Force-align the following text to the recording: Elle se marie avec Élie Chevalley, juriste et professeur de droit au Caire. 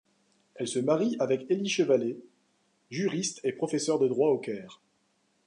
Elle 0.55 0.67
se 0.67 0.79
marie 0.79 1.15
avec 1.19 1.45
Élie 1.51 1.69
Chevalley, 1.69 2.17
juriste 2.89 3.39
et 3.43 3.51
professeur 3.53 3.99
de 3.99 4.07
droit 4.07 4.29
au 4.29 4.39
Caire. 4.39 4.81